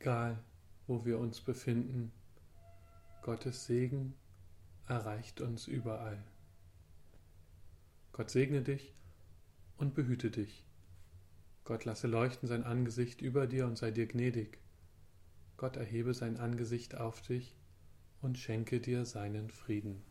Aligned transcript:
egal 0.00 0.42
wo 0.86 1.04
wir 1.04 1.18
uns 1.18 1.40
befinden, 1.40 2.10
Gottes 3.22 3.66
Segen 3.66 4.14
erreicht 4.88 5.40
uns 5.40 5.68
überall. 5.68 6.24
Gott 8.12 8.30
segne 8.30 8.62
dich 8.62 8.94
und 9.76 9.94
behüte 9.94 10.30
dich. 10.30 10.64
Gott 11.64 11.84
lasse 11.84 12.08
leuchten 12.08 12.48
sein 12.48 12.64
Angesicht 12.64 13.20
über 13.20 13.46
dir 13.46 13.66
und 13.66 13.78
sei 13.78 13.90
dir 13.90 14.06
gnädig. 14.06 14.58
Gott 15.58 15.76
erhebe 15.76 16.14
sein 16.14 16.38
Angesicht 16.38 16.96
auf 16.96 17.20
dich 17.20 17.54
und 18.22 18.38
schenke 18.38 18.80
dir 18.80 19.04
seinen 19.04 19.50
Frieden. 19.50 20.02